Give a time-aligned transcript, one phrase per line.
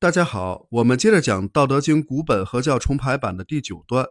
[0.00, 4.06] 大家好，我们接着讲《道德经》古本合教重排版的第九段。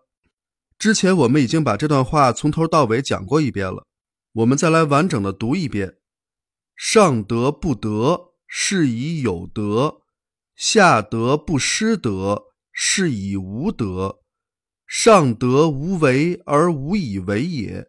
[0.77, 3.87] 之前我们已经把这段话从头到尾讲过一遍了，
[4.33, 5.95] 我们再来完整的读一遍：
[6.75, 10.01] 上德不德，是以有德；
[10.57, 14.19] 下德不失德，是以无德。
[14.85, 17.87] 上德无为而无以为也，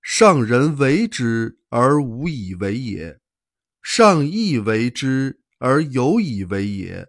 [0.00, 3.18] 上人为之而无以为也，
[3.82, 7.08] 上义为之而有以为也，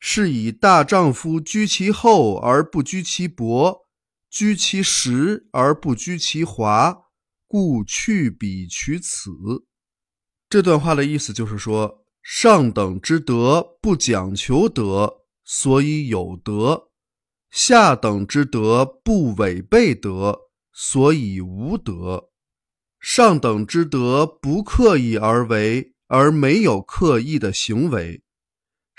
[0.00, 3.86] 是以大丈夫居其厚而不居其薄，
[4.30, 6.96] 居其实而不居其华，
[7.46, 9.30] 故去彼取此。
[10.48, 16.88] 这段话的意思就是说，上等之德不讲求德，所以有德。
[17.50, 20.38] 下等之德不违背德，
[20.72, 22.30] 所以无德；
[23.00, 28.22] 上等之德不刻意而为，而没有刻意的行为；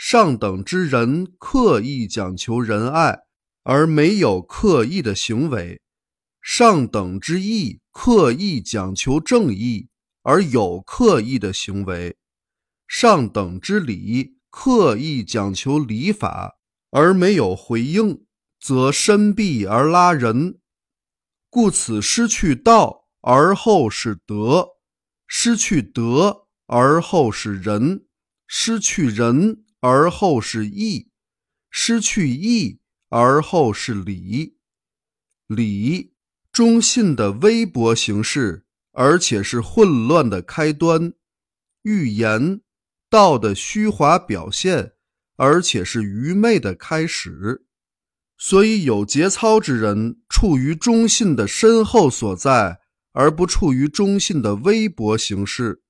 [0.04, 3.20] 上等之人刻意讲求仁爱，
[3.62, 5.80] 而没有刻意的行为；
[6.42, 9.90] 上等之义刻意讲求正义，
[10.24, 12.16] 而有刻意的行为；
[12.88, 16.56] 上等之礼刻意讲求礼法，
[16.90, 18.26] 而没有回应。
[18.60, 20.58] 则深闭而拉人，
[21.48, 24.70] 故此失去道而后是德，
[25.28, 28.06] 失去德而后是仁，
[28.48, 31.10] 失去仁而后是义，
[31.70, 32.80] 失去义
[33.10, 34.58] 而后是礼。
[35.48, 36.14] 礼，
[36.52, 41.12] 忠信的微薄形式，而且是混乱的开端；
[41.82, 42.62] 预言，
[43.10, 44.94] 道的虚华表现，
[45.36, 47.66] 而且是愚昧的开始。
[48.38, 52.80] 所以，有节操之人处于忠信的深厚所在，
[53.14, 55.82] 而不处于忠信的微薄形式；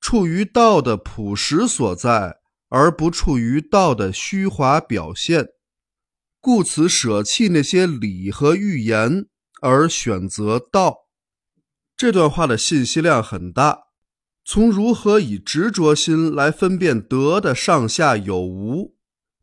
[0.00, 2.38] 处于道的朴实所在，
[2.68, 5.48] 而不处于道的虚华表现。
[6.40, 9.26] 故此，舍弃那些礼和预言，
[9.60, 11.06] 而选择道。
[11.96, 13.78] 这段话的信息量很大，
[14.44, 18.94] 从如何以执着心来分辨德的上下有无。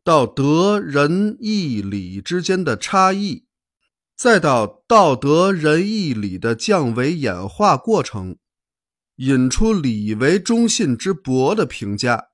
[0.04, 3.46] 到德仁义礼之间的差异，
[4.16, 8.38] 再到道德仁义礼的降维演化过程，
[9.16, 12.26] 引出礼为忠信之薄的评价，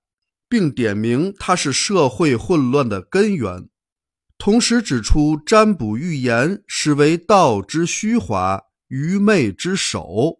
[0.49, 3.69] 并点明它是社会混乱的根源，
[4.37, 10.39] 同时指出占卜预言实为道之虚华、愚昧之首，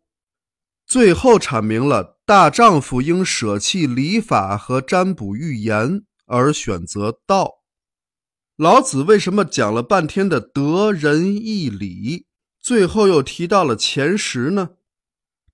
[0.85, 6.03] 最后阐明了大丈夫应舍弃礼法和占卜预言。
[6.31, 7.63] 而选择道，
[8.55, 12.27] 老子为什么讲了半天的德仁义礼，
[12.61, 14.69] 最后又提到了前十呢？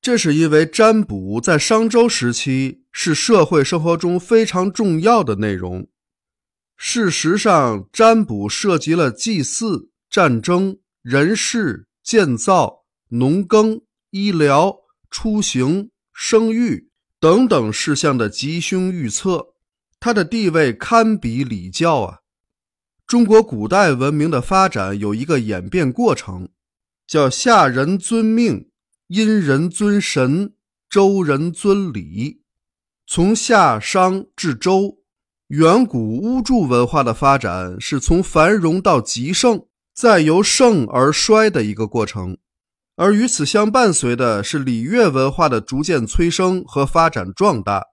[0.02, 5.86] 这是因为占卜在商周时期是社会生活中非常重要的内容。
[6.78, 14.74] 事实上，占卜涉及了祭祀、战争、人事、建造、农耕、医疗、
[15.12, 16.90] 出行、生育
[17.20, 19.46] 等等事项的吉凶预测。
[20.00, 22.20] 它的地位堪比礼教啊！
[23.06, 26.48] 中国古代文明的发展有一个演变过程，
[27.06, 28.70] 叫夏人尊命，
[29.08, 30.54] 殷人尊神，
[30.90, 32.45] 周人尊礼。
[33.08, 34.98] 从夏商至周，
[35.50, 42.36] 远古巫祝文化的发展是从繁荣到极盛，再由盛而衰的一个过程。
[42.96, 47.84] 而与此相伴随的是礼乐文化的逐渐催生和发展壮大。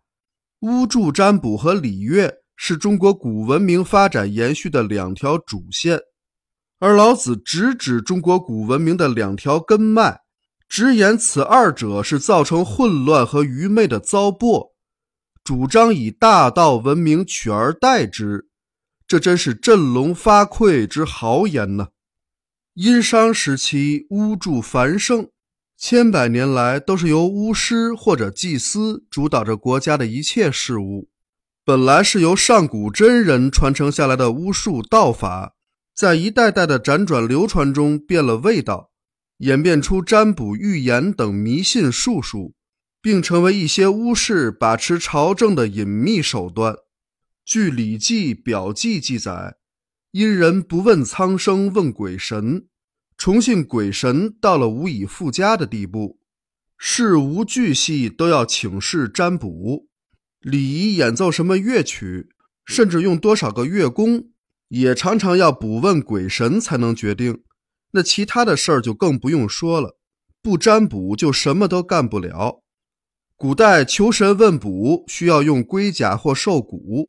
[0.60, 6.00] 巫祝占卜和礼乐是中国古文明发展延续的两条主线，
[6.78, 10.20] 而老子直指中国古文明的两条根脉，
[10.68, 14.71] 直言此二者是造成混乱和愚昧的糟粕，
[15.44, 18.48] 主张以大道文明取而代之，
[19.08, 21.88] 这真是振聋发聩之豪言呐！
[22.74, 25.28] 殷商时期巫祝繁盛。
[25.76, 31.08] 千百年来都是由巫师或者祭司主导着国家的一切事务。
[31.64, 35.54] 本来是由上古真人传承下来的巫术道法，
[35.92, 38.92] 在一代代的辗转流传中变了味道，
[39.38, 42.54] 演变出占卜、预言等迷信术数，
[43.02, 46.76] 并成为一些巫师把持朝政的隐秘手段。
[47.44, 49.56] 据《礼记·表记》记载，
[50.12, 52.68] 殷人不问苍生问鬼神，
[53.18, 56.20] 崇信鬼神到了无以复加的地步，
[56.78, 59.88] 事无巨细都要请示占卜。
[60.40, 62.28] 礼仪演奏什么乐曲，
[62.64, 64.28] 甚至用多少个乐工，
[64.68, 67.42] 也常常要卜问鬼神才能决定。
[67.92, 69.98] 那其他的事儿就更不用说了，
[70.40, 72.61] 不占卜就什么都干不了。
[73.42, 77.08] 古代求神问卜需要用龟甲或兽骨。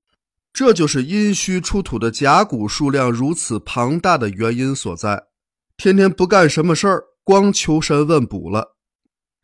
[0.51, 5.25] 这就是殷墟出土的甲骨数量如此庞大的原因所在。
[5.77, 8.75] 天天不干什么事儿，光求神问卜了。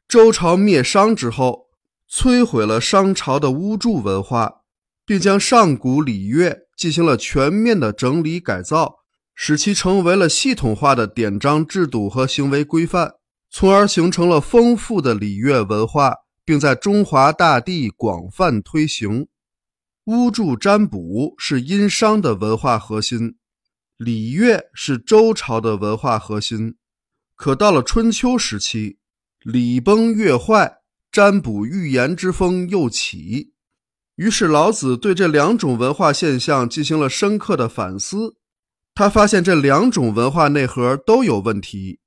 [0.07, 1.67] 周朝灭商之后，
[2.11, 4.61] 摧毁了商朝的巫祝文化，
[5.05, 8.95] 并将上古礼乐进行了全面的整理改造，
[9.35, 13.13] 使其成为了系统化的典章制度和行为规范，
[13.51, 16.15] 从而形成了丰富的礼乐文化，
[16.49, 19.27] 并在中华大地广泛推行。
[20.05, 23.35] 巫祝占卜是殷商的文化核心，
[23.97, 26.75] 礼乐是周朝的文化核心。
[27.35, 28.97] 可到了春秋时期，
[29.41, 30.79] 礼崩乐坏，
[31.11, 33.53] 占卜预言之风又起。
[34.15, 38.37] 于是老子对这两种文化现象进行了深刻的反思。
[38.95, 41.99] 他发现这两种文化内核都有问题：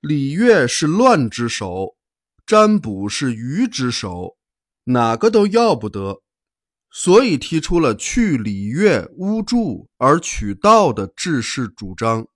[0.00, 1.94] 礼乐是乱之首，
[2.46, 4.36] 占卜是愚之首，
[4.84, 6.20] 哪个都要不得。
[6.96, 12.26] 所以提出了去礼乐巫祝而取道的治世主张，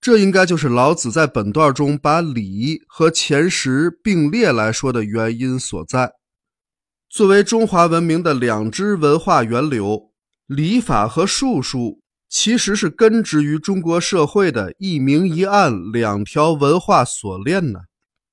[0.00, 6.12] 这应该就是老子在本段中把礼和前十并列来说的原因所在。
[7.08, 10.12] 作为中华文明的两支文化源流，
[10.46, 17.80] 礼法和术数其实是根植于中国社会的一明一暗两条文化锁链呢，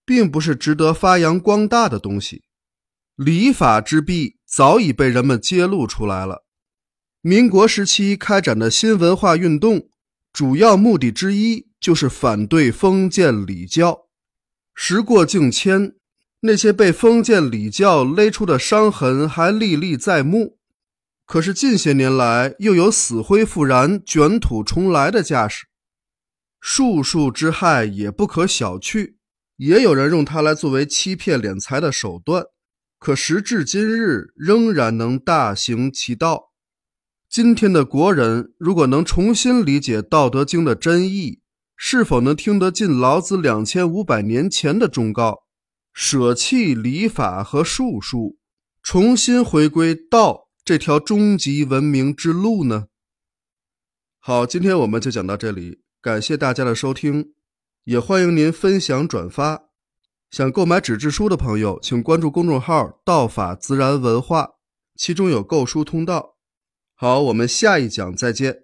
[0.06, 2.44] 并不是值得发扬光大的东西。
[3.16, 4.38] 礼法之弊。
[4.56, 6.46] 早已被人们揭露出来了。
[7.22, 9.90] 民国时期开展的新文化运动，
[10.32, 14.02] 主要目的之一就是反对封建礼教。
[14.76, 15.96] 时过境迁，
[16.42, 20.60] 那些被封建礼教勒出的伤痕还历历在目。
[21.26, 25.66] 可是近些年来，又有死灰复燃、卷土重来的架势。
[26.62, 29.16] 术数之害也不可小觑，
[29.58, 32.46] 也有人用它来作为欺骗敛财的手段。
[33.00, 36.54] 可时至今日，仍然能大行其道。
[37.30, 41.42] 今天的国人如果能重新理解《道德经》的真意，
[41.76, 45.40] 是否能听得进老子两千五百年前的忠告，
[45.92, 48.38] 舍弃礼法和术数，
[48.82, 52.86] 重新回归道这条终极文明之路呢？
[54.20, 57.34] 好，今天我们就讲到这里，感谢大家的收听，
[57.86, 59.64] 也欢迎您分享转发。
[60.32, 64.52] 想购买纸质书的朋友，请关注公众号“道法自然文化”，
[64.98, 66.38] 其中有购书通道。
[66.96, 68.63] 好，我们下一讲再见。